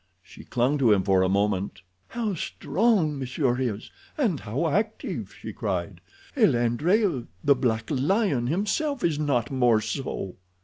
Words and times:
She 0.23 0.43
clung 0.43 0.79
to 0.79 0.91
him 0.91 1.03
for 1.03 1.21
a 1.21 1.29
moment. 1.29 1.83
"How 2.07 2.33
strong 2.33 3.19
m'sieur 3.19 3.59
is, 3.59 3.91
and 4.17 4.39
how 4.39 4.67
active," 4.67 5.35
she 5.39 5.53
cried. 5.53 6.01
"El 6.35 6.55
Adrea, 6.55 7.27
the 7.43 7.53
black 7.55 7.87
lion, 7.91 8.47
himself 8.47 9.03
is 9.03 9.19
not 9.19 9.51
more 9.51 9.79
so." 9.79 10.37